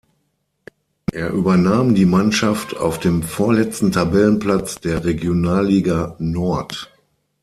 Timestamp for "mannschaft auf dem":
2.07-3.21